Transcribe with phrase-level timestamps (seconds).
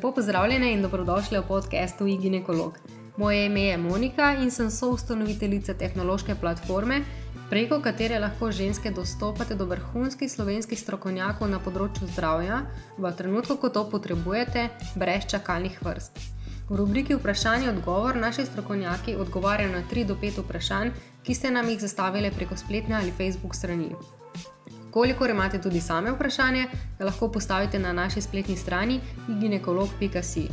[0.00, 2.78] Lepo pozdravljene in dobrodošli v podkastu iGinekolog.
[3.16, 7.02] Moje ime je Monika in sem soustanoviteljica tehnološke platforme,
[7.50, 12.62] preko katere lahko ženske dostopate do vrhunskih slovenskih strokovnjakov na področju zdravja
[12.96, 16.16] v trenutku, ko to potrebujete, brez čakalnih vrst.
[16.70, 20.94] V rubriki Vprašanje in odgovor naši strokovnjaki odgovarjajo na 3 do 5 vprašanj,
[21.28, 23.92] ki ste nam jih zastavili preko spletne ali Facebook strani.
[24.90, 26.66] Kolikor imate tudi same vprašanje,
[26.98, 30.48] ga lahko postavite na naši spletni strani ginekolog.si.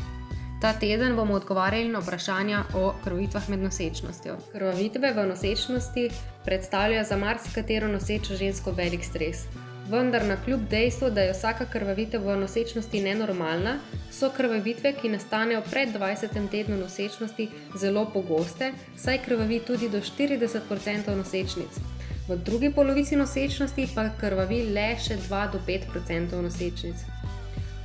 [0.62, 4.38] Ta teden bomo odgovarjali na vprašanja o krvavitvah med nosečnostjo.
[4.52, 6.10] Krvavitve v nosečnosti
[6.46, 9.46] predstavljajo za marsikatero nosečo žensko velik stres.
[9.90, 13.78] Vendar, na kljub dejstvu, da je vsaka krvavitev v nosečnosti nenormalna,
[14.12, 16.50] so krvavitve, ki nastanejo pred 20.
[16.52, 21.97] tednom nosečnosti, zelo pogoste, saj krvavi tudi do 40% nosečnic.
[22.28, 27.06] V drugi polovici nosečnosti pa krvavi le še 2-5% nosečnic.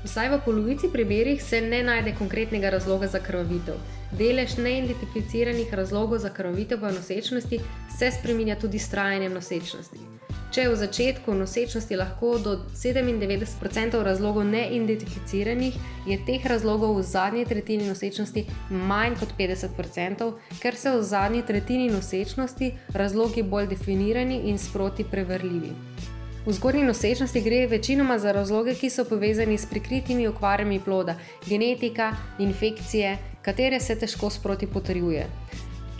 [0.03, 3.79] Vsaj v polovici primerih se ne najde konkretnega razloga za krvavitev.
[4.19, 7.61] Delež neidentificiranih razlogov za krvavitev v nosečnosti
[7.99, 10.03] se spreminja tudi s trajanjem nosečnosti.
[10.53, 17.47] Če je v začetku nosečnosti lahko do 97% razlogov neidentificiranih, je teh razlogov v zadnji
[17.49, 20.29] tretjini nosečnosti manj kot 50%,
[20.61, 25.73] ker so v zadnji tretjini nosečnosti razlogi bolj definirani in sproti preverljivi.
[26.45, 31.17] V zgodnji nosečnosti gre večinoma za razloge, ki so povezani s prikritimi okvarami ploda,
[31.49, 35.31] genetika, infekcije, katere se težko sproti potrjuje.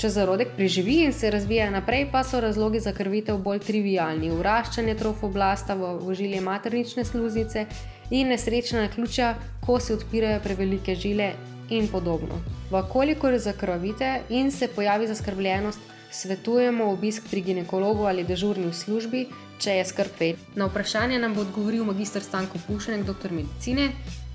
[0.03, 4.97] Če zarodek preživi in se razvija naprej, pa so razlogi za krvitev bolj trivialni: vraščanje
[4.99, 7.63] trofoblasta v ožilje maternične sluznice
[8.11, 9.29] in nesrečna ključa,
[9.63, 11.29] ko se odpirajo prevelike žile
[11.71, 12.41] in podobno.
[12.73, 15.79] Vkolikor zakrvavite in se pojavi zaskrbljenost,
[16.11, 19.23] svetujemo obisk pri ginekologu ali dežurni v službi,
[19.63, 20.43] če je skrb pet.
[20.59, 23.93] Na vprašanje nam bo odgovoril magistr Stanko Pušenek, doktor medicine,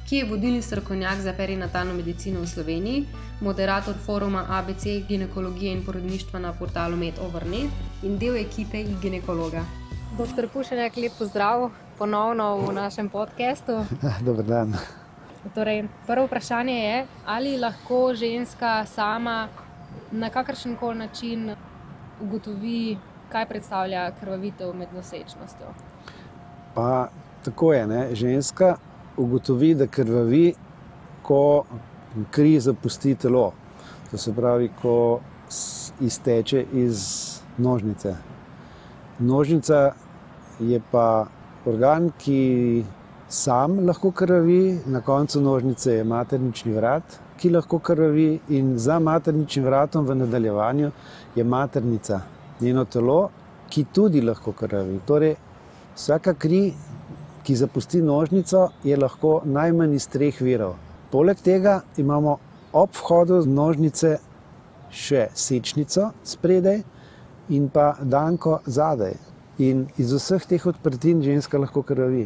[0.09, 3.05] ki je vodilni strokovnjak za perinatalno medicino v Sloveniji,
[3.41, 9.65] moderator foruma ABC ginekologije in porodništva na portalu MedOvernet in del ekipe Ginekologa.
[10.17, 13.83] Doktor Pušenek, lep pozdrav ponovno v našem podkastu.
[14.25, 14.75] Dober dan.
[15.55, 19.47] Torej, prvo vprašanje je, ali lahko ženska sama
[20.11, 21.55] na kakršen koli način
[22.21, 22.97] ugotovi,
[23.29, 25.67] kaj predstavlja krvavitev med nosečnostjo.
[26.75, 27.07] Pa
[27.43, 28.15] tako je, ne?
[28.15, 28.77] ženska
[29.17, 30.53] ugotovi, da krvavi,
[31.21, 31.63] ko
[32.31, 33.51] kri zapusti telo.
[34.11, 35.19] To se pravi, ko
[36.01, 37.01] izteče iz
[37.57, 38.15] nožnice.
[39.19, 39.91] Nožnica
[40.59, 41.25] je pa
[41.65, 42.85] organ, ki
[43.29, 49.65] sam lahko krvavi, na koncu nožnice je maternični vrat, ki lahko krvavi, in za materničnim
[49.65, 50.91] vratom v nadaljevanju
[51.35, 52.21] je maternica,
[52.61, 53.29] njeno telo,
[53.69, 54.99] ki tudi lahko krvavi.
[55.05, 55.35] Torej,
[55.95, 56.73] vsaka kri
[57.47, 60.73] ki zapusti nožnico, je lahko najmanj iz treh virov.
[61.11, 62.33] Poleg tega imamo
[62.75, 64.17] ob vhodu nožnice
[64.91, 66.81] še sečnico spredaj
[67.55, 69.15] in pa danko zadaj.
[69.63, 72.25] In iz vseh teh odprtin ženska lahko krvavi.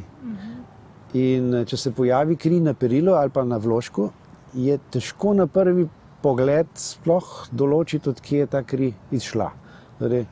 [1.22, 4.10] In če se pojavi kri na perilu ali pa na vložku,
[4.58, 5.86] je težko na prvi
[6.26, 9.52] pogled sploh določiti, odkje je ta kri izšla.
[10.02, 10.26] Torej,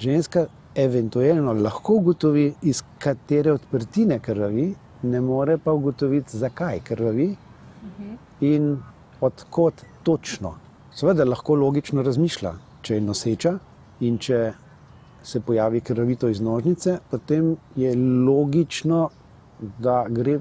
[0.00, 7.34] ženska eventualno lahko ugotovi, iz katere odprtine krvavi, ne more pa ugotoviti, zakaj krvavi
[8.40, 8.76] in
[9.20, 10.54] odkot točno.
[10.94, 12.52] Seveda lahko logično razmišlja,
[12.82, 13.58] če je noseča
[14.00, 14.52] in če
[15.22, 17.94] se pojavi krvavito iz nožnice, potem je
[18.26, 19.08] logično,
[19.78, 20.40] da gre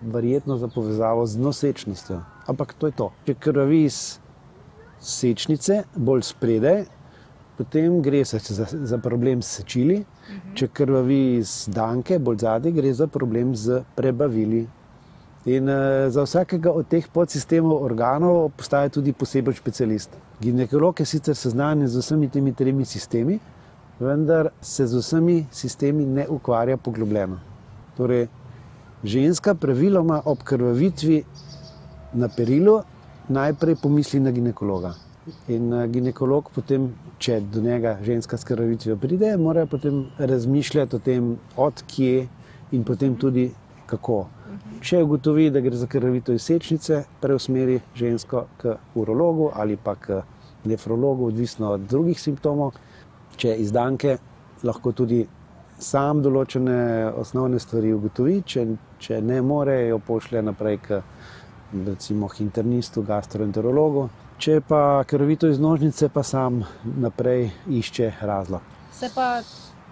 [0.00, 2.20] verjetno za povezavo z nosečnostjo.
[2.46, 3.10] Ampak to je to.
[3.26, 4.18] Če krvavi iz
[5.00, 6.84] sečnice, bolj spredaj,
[7.56, 10.54] potem gre se za, za problem s sečili, uh -huh.
[10.54, 14.66] če krvavi iz danke, bolj zadaj, gre za problem z prebavili.
[15.46, 15.74] In uh,
[16.08, 20.10] za vsakega od teh podsistemov organov postaje tudi poseben specialist.
[20.40, 23.38] Ginekolog je sicer seznanjen z vsemi temi tremi sistemi,
[24.00, 27.38] vendar se z vsemi sistemi ne ukvarja poglobljeno.
[27.96, 28.26] Torej,
[29.04, 31.24] ženska praviloma ob krvavitvi
[32.12, 32.82] na perilu
[33.28, 34.94] najprej pomisli na ginekologa.
[35.48, 40.98] In uh, ginekolog, potem, če do njega ženska s krvavitvijo pride, mora potem razmišljati o
[41.02, 42.28] tem, odkje
[42.72, 43.48] in potem tudi
[43.90, 44.26] kako.
[44.86, 50.20] Če ugotovi, da gre za krvavito iz sečnice, preusmeri žensko k urologu ali pa k
[50.64, 52.78] nefrologu, odvisno od drugih simptomov.
[53.36, 54.16] Če izdanke,
[54.62, 55.24] lahko tudi
[55.78, 58.66] sam določene osnovne stvari ugotovi, če,
[59.02, 61.02] če ne more, jo pošlje naprej k
[61.72, 64.08] recimo internistu, gastroenterologu.
[64.38, 68.60] Če pa krvito iz nožnice, pa sam naprej išče razlog.
[68.92, 69.40] Se pa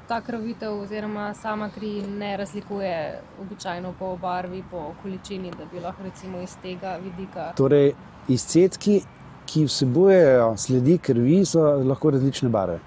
[0.08, 6.02] ta krvitev oziroma sama kri ne razlikuje običajno po barvi, po količini, da bi lahko
[6.02, 7.52] recimo iz tega vidika.
[7.56, 7.94] Torej,
[8.28, 9.00] izcedki,
[9.46, 12.78] ki vsebujejo sledi krvi, so lahko različne barve.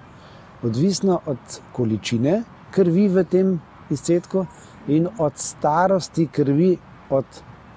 [0.62, 4.46] Odvisno od količine krvi v tem izcedku
[4.88, 6.76] in od starosti krvi,
[7.10, 7.24] od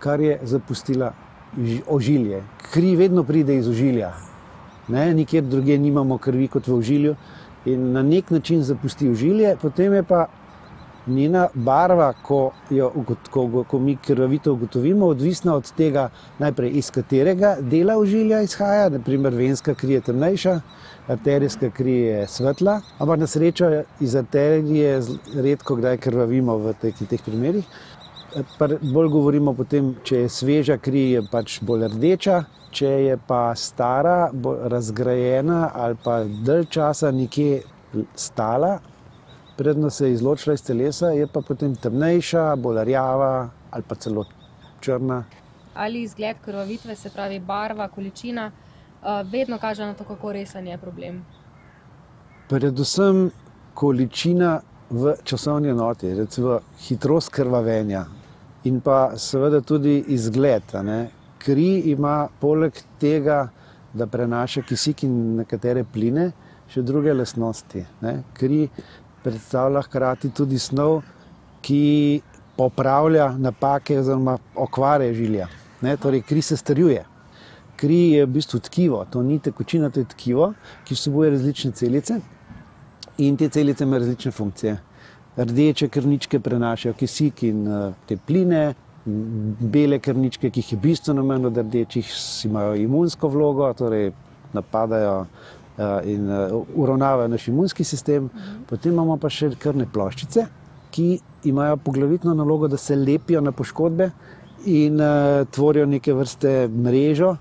[0.02, 1.14] kar je zapustila
[1.88, 2.42] ožilje.
[2.74, 4.12] Kri vedno pride iz ožilja.
[4.88, 7.16] Ne, nikjer drugje nimamo krvi kot v ožilju
[7.66, 10.26] in na nek način zapusti ožilje, potem je pa
[11.08, 12.92] njena barva, ko, jo,
[13.30, 16.10] ko, ko mi krvavito ugotovimo, odvisna od tega,
[16.40, 18.90] najprej iz katerega dela ožilja izhaja.
[18.90, 20.60] Naprimer, venska kri je temnejša,
[21.08, 25.02] arterijska kri je svetla, ampak na srečo iz arterije
[25.36, 27.66] redko kdaj krvavimo v teh, teh primerih.
[28.82, 32.38] Bolj govorimo o tem, če je sveža kri, je pač bolj rdeča,
[32.72, 34.30] če je pa stara,
[34.72, 37.62] razgrajena ali pa dalj časa nekje
[38.16, 38.78] stala,
[39.58, 44.26] predno se je izločila iz telesa, je pa potem temnejša, bolj rjava ali pa celo
[44.80, 45.24] črna.
[45.74, 48.52] Ali izgled krvavitve, se pravi barva, količina,
[49.32, 51.22] vedno kaže na to, kako resen je problem.
[52.48, 53.30] Predvsem
[53.74, 58.06] količina v časovni enoti, recimo hitrost krvavenja,
[58.64, 60.64] in pa seveda tudi izgled.
[61.42, 63.48] Kri ima poleg tega,
[63.94, 66.32] da prenaša kisik in nekatere pline,
[66.72, 67.82] še druge lastnosti.
[68.02, 68.22] Ne?
[68.38, 68.68] Kri
[69.24, 71.02] predstavlja hkrati tudi snov,
[71.62, 72.22] ki
[72.58, 75.50] popravlja napake oziroma okvare žilja.
[75.82, 75.98] Ne?
[75.98, 77.04] Torej, kri se starjuje.
[77.82, 80.52] Kri je v bistvu tkivo, to ni tekočina, to je tkivo,
[80.86, 82.20] ki vsebuje različne celice
[83.18, 84.78] in te celice imajo različne funkcije
[85.38, 88.74] rdeče krvničke prenašajo kisik in uh, te pline,
[89.06, 92.10] bele krvničke, ki jih je bistveno manj od rdečih,
[92.46, 94.12] imajo imunsko vlogo, torej
[94.54, 98.24] napadajo uh, in uh, uravnavajo naš imunski sistem.
[98.24, 98.64] Mhm.
[98.70, 100.46] Potem imamo pa še krvne ploščice,
[100.92, 104.12] ki imajo poglavitno nalogo, da se lepijo na poškodbe
[104.66, 105.00] in
[105.52, 107.32] tvorijo neke vrste mrežo,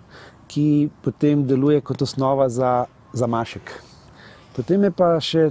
[0.48, 3.72] ki potem deluje kot osnova za zamašek.
[4.56, 5.50] Potem je pa še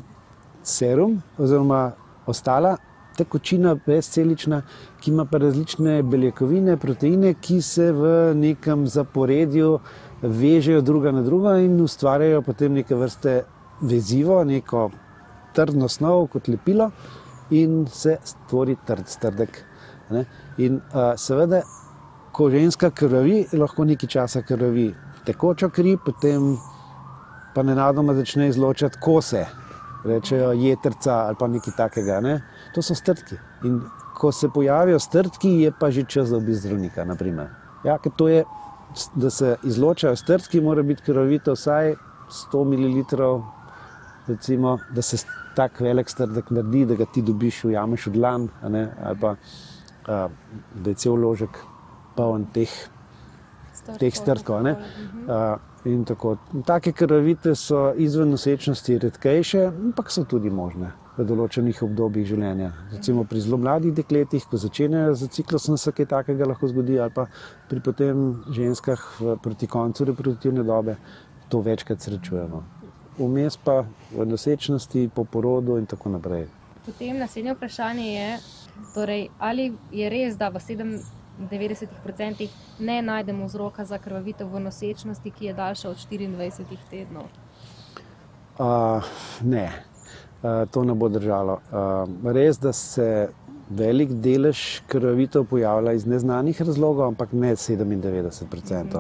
[0.64, 1.92] serum oziroma
[2.28, 2.78] ostala
[3.20, 4.62] tekočina, brezcelična,
[5.00, 9.80] ki ima pa različne beljakovine, proteine, ki se v nekem zaporedju
[10.22, 13.42] vežejo druga na drugo in ustvarjajo potem neke vrste
[13.82, 14.90] vezivo, neko
[15.56, 16.92] trdno snov kot lepilo
[17.52, 19.64] in se stvori trd strdek.
[20.10, 20.26] Ne?
[20.58, 21.62] In uh, seveda,
[22.32, 24.90] ko ženska krvavi, lahko nekaj časa krvavi
[25.26, 26.54] tekočo kri, potem
[27.56, 29.48] pa nenadoma začne izločati kose
[30.06, 32.20] rečejo jetrca ali pa nekaj takega.
[32.22, 32.42] Ne?
[32.76, 33.38] To so strtki.
[33.64, 33.82] In
[34.20, 37.06] ko se pojavijo strtki, je pa že čas, da obiš zdravnika.
[37.84, 37.98] Ja,
[38.28, 38.44] je,
[39.16, 41.96] da se izločajo strtki, mora biti krvavito vsaj
[42.52, 43.42] 100 ml,
[44.28, 45.18] recimo, da se
[45.56, 48.88] tako velik strdek naredi, da ga ti dobiš v jameš v dlan, ali
[49.22, 49.36] pa
[50.08, 50.28] a,
[50.76, 51.58] da je cel ložek
[52.16, 52.70] poln teh,
[53.98, 54.76] teh strtkov.
[55.88, 56.38] In tako.
[56.68, 62.70] Take krvavitve so izven nosečnosti redkejše, ampak so tudi možne v določenih obdobjih življenja.
[62.92, 67.12] Recimo pri zelo mladih dekletih, ko začenjajo z ciklusom, se kaj takega lahko zgodi, ali
[67.16, 67.26] pa
[67.72, 69.04] pri potem ženskah
[69.44, 70.96] proti koncu reproduktivne dobe
[71.50, 72.64] to večkrat srečujemo.
[73.20, 76.48] Vmes pa v nosečnosti, po porodu in tako naprej.
[76.86, 78.30] Potem naslednje vprašanje je,
[78.96, 80.94] torej, ali je res, da v sedem
[81.52, 82.48] 90%
[82.80, 87.24] ne najdemo vzroka za krvavitev v nosečnosti, ki je daljša od 24 tednov?
[88.60, 89.04] Uh,
[89.44, 89.72] ne,
[90.44, 91.60] uh, to ne bo držalo.
[91.72, 93.30] Uh, res, da se
[93.70, 98.84] velik delež krvavitev pojavlja iz neznanih razlogov, ampak ne 97%.
[98.84, 99.00] Mhm.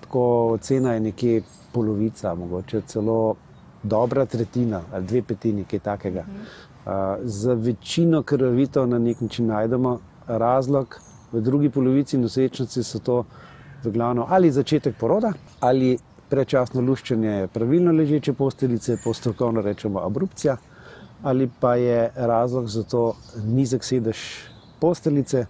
[0.00, 0.22] Tako
[0.54, 3.34] ocena je nekje polovica, mogoče celo
[3.82, 6.22] dobra tretjina ali dve petini, kaj takega.
[6.22, 6.40] Mhm.
[6.80, 11.00] Uh, za večino krvavitev na nek način najdemo razlog
[11.32, 13.24] v drugi polovici nosečnosti so to
[13.84, 15.98] glavno ali začetek poroda ali
[16.30, 20.56] prečasno luščenje pravilno ležeče posteljice, po strokovno rečemo abrupcija,
[21.22, 24.18] ali pa je razlog za to nizek sedež
[24.80, 25.46] posteljice,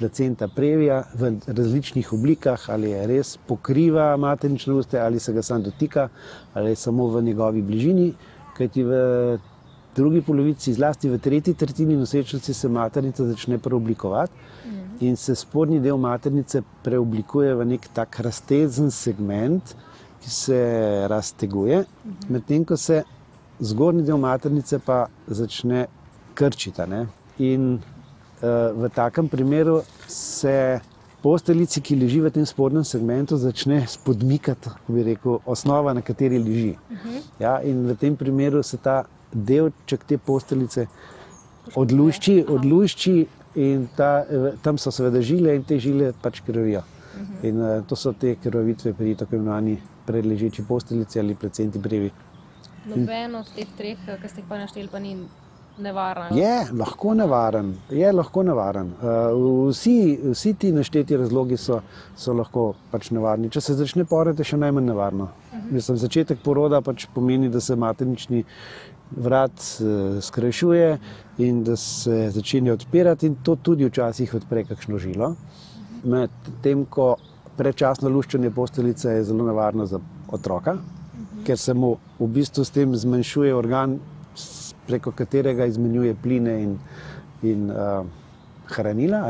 [0.00, 5.62] placenta previja v različnih oblikah, ali je res pokriva maternične uste, ali se ga sam
[5.62, 6.08] dotika,
[6.54, 8.12] ali je samo v njegovi bližini,
[8.56, 8.94] kajti v
[9.96, 14.32] drugi polovici, zlasti v tretji tretjini nosečnosti, se maternica začne preoblikovati
[14.66, 14.79] mhm.
[15.00, 19.74] In se spodnji del maternice preoblikuje v nek tak raztezen segment,
[20.20, 20.60] ki se
[21.08, 22.32] razteguje, mhm.
[22.32, 23.02] medtem ko se
[23.60, 25.86] zgornji del maternice pa začne
[26.34, 26.82] krčiti.
[27.38, 27.80] In uh,
[28.76, 30.80] v takem primeru se.
[31.20, 36.38] Posteljici, ki leži v tem spodnjem segmentu, začne spodmikati, kako bi rekel, osnova, na kateri
[36.38, 36.70] leži.
[36.70, 37.08] Uh mhm.
[37.08, 37.22] -huh.
[37.38, 40.86] ja, in v tem primeru se ta delček te posteljice
[41.74, 46.82] odlušči, odlušči in ta, eh, tam so seveda žile in te žile pač krvijo.
[47.42, 49.74] In uh, to so te krvavitve pri tako imenovani
[50.06, 52.10] predležeči posteljici ali predvsem ti brevi.
[52.86, 55.16] Noben od teh treh, ki ste jih pa našteli, pa ni
[55.78, 56.36] nevaren.
[56.36, 58.92] Je lahko nevaren, je lahko nevaren.
[59.02, 61.80] Uh, vsi, vsi ti našteti razlogi so,
[62.16, 63.50] so lahko pač nevarni.
[63.50, 65.24] Če se začne porati, je še najmanj nevarno.
[65.24, 65.72] Uh -huh.
[65.72, 68.44] Mislim, začetek poroda pač pomeni, da se maternični
[69.16, 70.98] vrat uh, skrajšuje
[71.38, 75.34] in da se začne odpirati, in to tudi včasih odpre kakšno žilo.
[76.04, 77.16] Medtem ko
[77.56, 79.98] predčasno luščenje posteljice je zelo nevarno za
[80.28, 81.46] otroka, uh -huh.
[81.46, 83.98] ker se mu v bistvu s tem zmanjšuje organ
[84.90, 86.78] preko katerega izmenjuje pline in,
[87.46, 88.02] in uh,
[88.74, 89.22] hranila.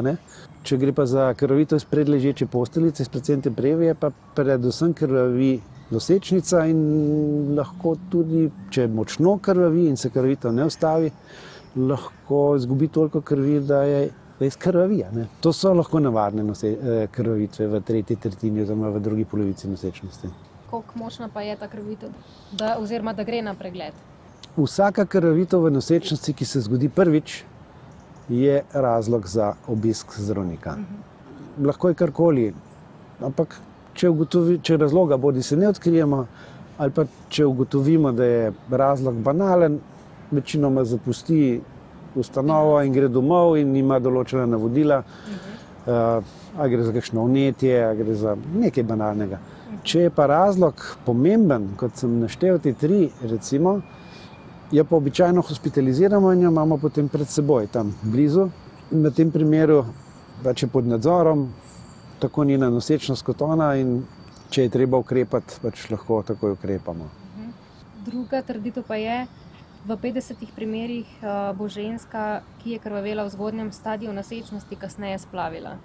[0.67, 5.55] Če gre pa za krvavito iz predležeče posteljice, predvsem previje, pa predvsem krvavi
[5.91, 11.11] nosečnica in lahko tudi, če močno krvavi in se krvavito ne ustavi,
[11.77, 14.09] lahko izgubi toliko krvi, da je.
[14.41, 15.03] Krvavi,
[15.45, 20.31] to so lahko navadne nose, eh, krvavitve v tretji tretjini, oziroma v drugi polovici nosečnosti.
[20.71, 22.15] Kako močna pa je ta krvavitev,
[22.57, 23.93] da, oziroma da gre na pregled?
[24.65, 27.45] Vsaka krvavitev v nosečnosti, ki se zgodi prvič,
[28.29, 30.77] je razlog za obisk zdravnika.
[30.77, 31.67] Mhm.
[31.67, 32.53] Lahko je karkoli,
[33.21, 33.57] ampak
[33.95, 36.27] če, ugotovi, če razloga bodi se ne odkrijemo,
[36.79, 39.81] ali pa če ugotovimo, da je razlog banalen,
[40.31, 41.61] večinoma zapusti
[42.15, 45.57] ustanovo in gre domov in ima določena navodila, mhm.
[45.87, 49.41] uh, ali gre za kakšno vnetje, ali gre za nekaj banalnega.
[49.41, 49.83] Mhm.
[49.83, 53.81] Če je pa razlog pomemben, kot sem naštel te tri, recimo,
[54.73, 58.49] jo pa običajno hospitaliziramo in jo imamo potem pred seboj, tam blizu.
[58.91, 59.85] Na tem primeru,
[60.43, 61.49] da če pod nadzorom,
[62.21, 64.01] tako njena nosečnost kot ona, in
[64.51, 67.11] če je treba ukrepati, pač lahko takoj ukrepamo.
[67.37, 67.53] Mhm.
[68.07, 69.27] Druga trditev pa je,
[69.87, 75.79] v 50 primerih eh, bo ženska, ki je krvavela v zgodnjem stadiju nosečnosti, kasneje splavila.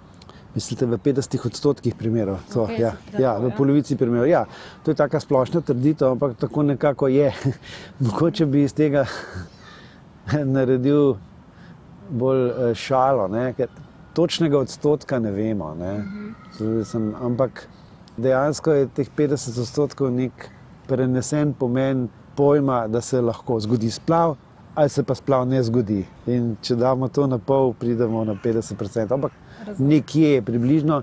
[0.56, 3.56] Mislite, v 50 odstotkih primerov, to, okay, ja, ja, v ja.
[3.56, 4.24] polovici primerov.
[4.24, 4.46] Ja,
[4.80, 7.28] to je tako splošna trditev, ampak tako nekako je.
[8.04, 9.04] Mogoče bi iz tega
[10.56, 11.18] naredil
[12.08, 13.50] bolj eh, šalo, ne?
[13.52, 13.68] ker
[14.16, 15.74] točnega odstotka ne vemo.
[15.76, 15.92] Ne?
[15.98, 16.84] Mhm.
[16.88, 17.66] Sem, ampak
[18.16, 20.48] dejansko je teh 50 odstotkov nek
[20.88, 24.36] prenesen pomen pojma, da se lahko zgodi splav.
[24.76, 26.02] Ali se pa splav ne zgodi.
[26.28, 29.12] In če damo to na pol, pridemo na 50%.
[29.16, 29.32] Ampak
[29.78, 31.02] nekje približno,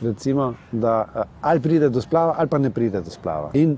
[0.00, 3.50] recimo, da ali pride do splava, ali pa ne pride do splava.
[3.54, 3.76] In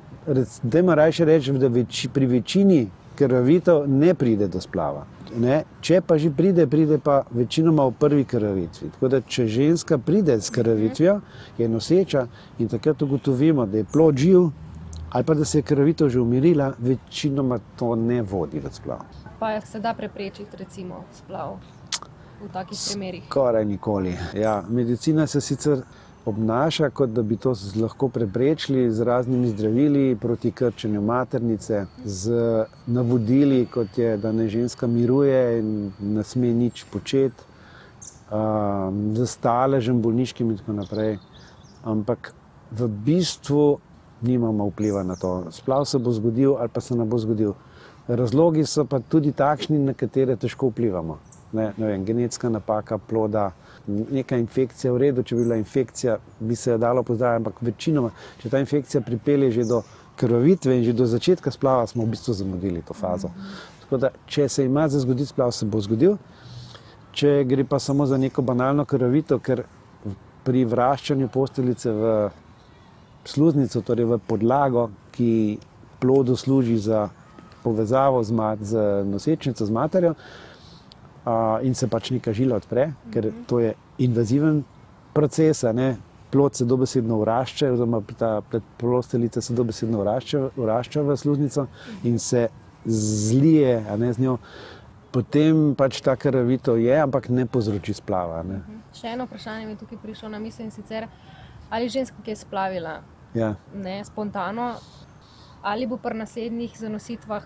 [0.62, 5.06] da ima raje reči, da več, pri večini krvavitev ne pride do splava.
[5.34, 5.64] Ne?
[5.82, 8.90] Če pa že pride, pride pa večinoma v prvi krvavitvi.
[8.94, 11.20] Tako da, če ženska pride s krvavitvijo,
[11.58, 12.26] je noseča
[12.58, 14.50] in takrat ugotovimo, da je plod živ.
[15.14, 18.98] Ali pa da se je krvavitev že umirila, večinoma to ne vodi v splav.
[19.38, 21.58] Pa se da preprečiti, recimo, splav
[22.42, 23.22] v takih primerih?
[23.28, 24.16] Skoraj nikoli.
[24.34, 25.82] Ja, medicina se sicer
[26.24, 32.34] obnaša, kot da bi to lahko preprečili z raznimi zdravili proti krčenju maternice, z
[32.86, 37.46] navodili, kot je, da ne ženska miruje in ne sme nič početi,
[38.34, 41.18] um, z staležem bolniškim in tako naprej.
[41.84, 42.34] Ampak
[42.70, 43.78] v bistvu
[44.24, 45.44] nimamo vpliva na to.
[45.50, 47.54] Splav se bo zgodil ali pa se ne bo zgodil.
[48.08, 51.18] Razlogi so pa tudi takšni, na katere težko vplivamo
[51.54, 53.50] ne, ne vem, genetska napaka ploda,
[53.86, 58.10] neka infekcija, v redu, če bi bila infekcija, bi se jo dalo pozdraviti, ampak večinoma,
[58.42, 59.82] če ta infekcija pripelje že do
[60.18, 63.30] krvavitve in že do začetka splava, smo v bistvu zamudili to fazo.
[63.84, 66.16] Tako da, če se ima za zgoditi splav, se bo zgodil.
[67.14, 69.64] Če gre pa samo za neko banalno krvavitev, ker
[70.44, 72.14] pri vraščanju posteljice v
[73.24, 75.58] sluznico, torej v podlago, ki
[76.00, 77.08] plodu služi za
[77.64, 80.14] povezavo z, mat, z nosečnico, z materjo,
[81.64, 83.72] in se pač neka žila odpre, ker to je
[84.04, 84.62] invaziven
[85.16, 85.64] proces.
[86.34, 91.66] Plod se dobesedno vrašča, oziroma ta predprosteljica se dobesedno vrašča, vrašča v sluznico
[92.02, 92.48] in se
[92.84, 94.38] zlije ne, z njo.
[95.14, 98.42] Potem pač ta krvavitev je, ampak ne povzroči splava.
[98.42, 98.58] Ne.
[98.58, 98.80] Mhm.
[98.98, 101.06] Še eno vprašanje mi je tukaj prišlo na misel in sicer,
[101.70, 102.98] ali ženska, ki je splavila
[103.34, 103.54] ja.
[103.74, 104.74] ne, spontano,
[105.62, 107.44] ali bo pri naslednjih zanositvah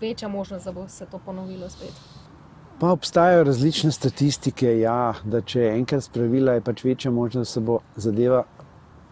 [0.00, 1.92] večja možnost, da bo se to ponovilo spet.
[2.80, 7.52] Pa obstajajo različne statistike, ja, da če je enkrat spravila, je pač večja možnost, da
[7.52, 8.42] se bo zadeva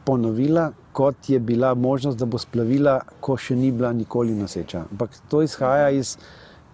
[0.04, 4.84] ponovila, kot je bila možnost, da bo splavila, ko še ni bila nikoli noseča.
[4.90, 6.16] Ampak to izhaja iz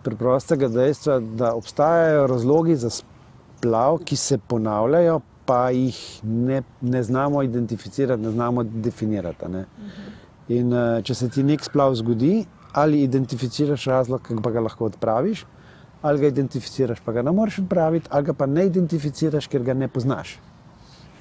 [0.03, 7.43] preprostega dejstva, da obstajajo razlogi za splav, ki se ponavljajo, pa jih ne, ne znamo
[7.43, 9.49] identificirati, ne znamo definirati.
[9.49, 9.65] Ne.
[10.53, 12.43] In, eh, če se ti nek splav zgodi,
[12.77, 15.47] ali identificiraš razlog, ki pa ga lahko odpraviš,
[16.03, 19.75] ali ga identificiraš, pa ga ne moreš odpraviti, ali ga pa ne identificiraš, ker ga
[19.75, 20.37] ne poznaš.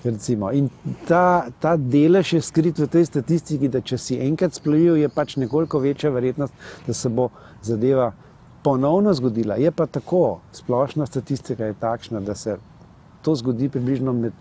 [0.04, 0.52] Recimo.
[0.52, 0.70] In
[1.08, 5.40] ta, ta delež je skrit v tej statistiki, da če si enkrat splovil, je pač
[5.42, 6.54] nekoliko večja verjetnost,
[6.88, 7.30] da se bo
[7.66, 8.12] zadeva
[8.64, 9.56] ponovno zgodila.
[9.56, 12.58] Je pa tako, splošna statistika je takšna, da se
[13.28, 14.34] to zgodi približno med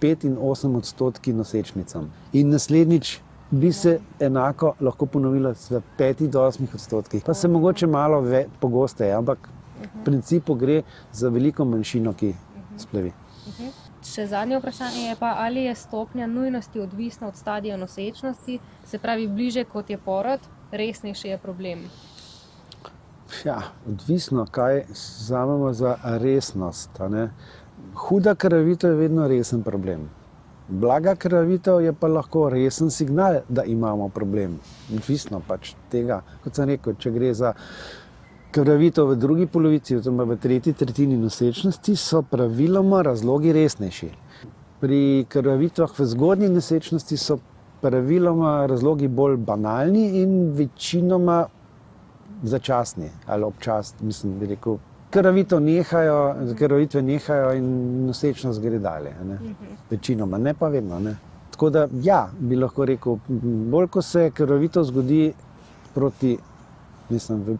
[0.00, 2.08] 5 in 8 odstotki nosečnicam.
[2.32, 3.20] In naslednjič
[3.50, 8.24] bi se enako lahko ponovilo v 5 do 8 odstotkih, pa se mogoče malo
[8.60, 9.48] pogosteje, ampak
[9.82, 10.82] v principu gre
[11.12, 12.32] za veliko manjšino, ki
[12.82, 13.12] splevi.
[14.02, 19.28] Še zadnje vprašanje je pa, ali je stopnja nujnosti odvisna od stadija nosečnosti, se pravi,
[19.28, 20.40] bliže kot je porod,
[20.72, 21.86] resnejši je problem.
[23.44, 26.98] Ja, odvisno, kaj vzamemo za resnost.
[27.94, 30.08] Huda krvavitev je vedno resen problem.
[30.68, 34.58] Blaga krvavitev je pa lahko resen signal, da imamo problem.
[34.94, 37.52] Odvisno pač tega, kot sem rekel, če gre za
[38.52, 44.10] krvavitev v drugi polovici, oziroma v tretji tretjini nosečnosti, so praviloma razlogi resnejši.
[44.80, 47.38] Pri krvavitvah v zgodnji nosečnosti so
[47.82, 51.44] praviloma razlogi bolj banalni in večinoma
[52.42, 54.06] začasni ali občasni.
[54.06, 54.78] Mislim, da rekel,
[55.12, 57.66] krvavitev nehajo, krvavitve nehajo in
[58.06, 59.12] nosečnost gre dalje.
[59.24, 59.38] Ne?
[59.90, 60.98] Večinoma, ne pa vedno.
[61.00, 61.16] Ne?
[61.50, 63.18] Tako da, ja, bi lahko rekel,
[63.72, 65.32] bolj ko se krvavitev zgodi
[65.94, 66.36] proti,
[67.10, 67.58] mislim,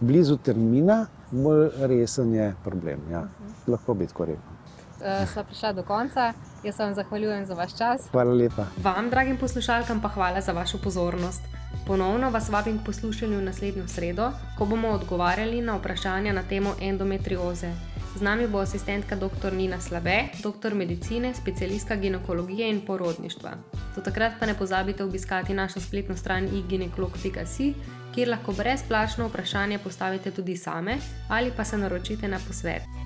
[0.00, 3.00] blizu termina, bolj resen je problem.
[3.10, 3.20] Ja.
[3.20, 3.70] Uh -huh.
[3.72, 4.54] Lahko bi tako rekel.
[5.00, 6.32] Uh, sva prišla do konca.
[6.62, 8.08] Jaz vam zahvaljujem za vaš čas.
[8.10, 8.64] Hvala lepa.
[8.82, 11.42] Vam, dragim poslušalkam, pa hvala za vašo pozornost.
[11.86, 17.72] Ponovno vas vabim k poslušanju naslednjo sredo, ko bomo odgovarjali na vprašanja na temo endometrioze.
[18.16, 19.52] Z nami bo asistentka dr.
[19.52, 23.50] Nina Slabe, doktor medicine, specialistka ginekologije in porodništva.
[23.96, 27.74] Do takrat pa ne pozabite obiskati našo spletno stran iginekolog.si,
[28.14, 30.96] kjer lahko brezplačno vprašanje postavite tudi same
[31.28, 33.03] ali pa se naročite na posvet.